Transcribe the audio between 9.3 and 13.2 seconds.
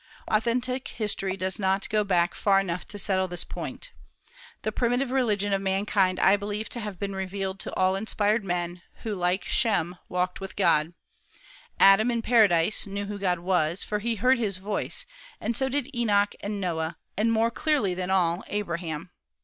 Shem, walked with God. Adam, in paradise, knew who